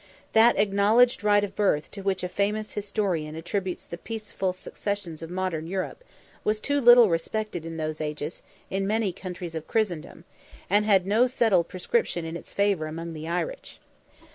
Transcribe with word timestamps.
That 0.33 0.57
"acknowledged 0.57 1.23
right 1.23 1.43
of 1.43 1.55
birth" 1.55 1.91
to 1.91 2.01
which 2.01 2.23
a 2.23 2.27
famous 2.27 2.71
historian 2.71 3.35
attributes 3.35 3.85
"the 3.85 3.99
peaceful 3.99 4.51
successions" 4.51 5.21
of 5.21 5.29
modern 5.29 5.67
Europe, 5.67 6.03
was 6.43 6.59
too 6.59 6.81
little 6.81 7.07
respected 7.07 7.67
in 7.67 7.77
those 7.77 8.01
ages, 8.01 8.41
in 8.71 8.87
many 8.87 9.13
countries 9.13 9.53
of 9.53 9.67
Christendom—and 9.67 10.85
had 10.85 11.05
no 11.05 11.27
settled 11.27 11.67
prescription 11.67 12.25
in 12.25 12.35
its 12.35 12.51
favour 12.51 12.87
among 12.87 13.13
the 13.13 13.27
Irish. 13.27 13.79